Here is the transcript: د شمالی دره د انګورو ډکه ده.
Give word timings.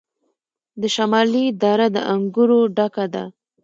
د 0.81 0.83
شمالی 0.95 1.45
دره 1.61 1.87
د 1.95 1.97
انګورو 2.13 2.59
ډکه 2.75 3.05
ده. 3.13 3.23